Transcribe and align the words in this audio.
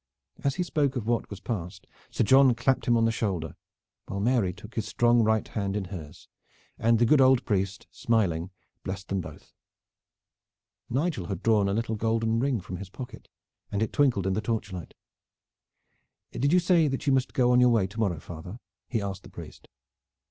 As 0.43 0.55
he 0.55 0.63
spoke 0.63 0.95
of 0.95 1.05
what 1.05 1.29
was 1.29 1.39
passed 1.39 1.85
Sir 2.09 2.23
John 2.23 2.55
clapped 2.55 2.87
him 2.87 2.97
on 2.97 3.05
the 3.05 3.11
shoulder, 3.11 3.55
while 4.07 4.19
Mary 4.19 4.51
took 4.51 4.73
his 4.73 4.87
strong 4.87 5.21
right 5.23 5.47
hand 5.49 5.75
in 5.77 5.85
hers, 5.93 6.27
and 6.79 6.97
the 6.97 7.05
good 7.05 7.21
old 7.21 7.45
priest 7.45 7.85
smiling 7.91 8.49
blessed 8.83 9.09
them 9.09 9.21
both. 9.21 9.53
Nigel 10.89 11.27
had 11.27 11.43
drawn 11.43 11.69
a 11.69 11.73
little 11.75 11.95
golden 11.95 12.39
ring 12.39 12.59
from 12.61 12.77
his 12.77 12.89
pocket, 12.89 13.27
and 13.71 13.83
it 13.83 13.93
twinkled 13.93 14.25
in 14.25 14.33
the 14.33 14.41
torchlight. 14.41 14.95
"Did 16.31 16.51
you 16.51 16.57
say 16.59 16.87
that 16.87 17.05
you 17.05 17.13
must 17.13 17.35
go 17.35 17.51
on 17.51 17.59
your 17.59 17.69
way 17.69 17.85
to 17.85 17.99
morrow, 17.99 18.19
father?" 18.19 18.59
he 18.89 19.03
asked 19.03 19.21
the 19.21 19.29
priest. 19.29 19.67